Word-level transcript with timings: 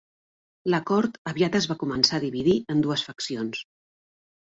La 0.73 0.77
cort 0.91 1.19
aviat 1.31 1.57
es 1.59 1.67
va 1.71 1.77
començar 1.83 2.15
a 2.19 2.23
dividir 2.23 2.55
en 2.77 2.81
dues 2.87 3.05
faccions. 3.09 3.63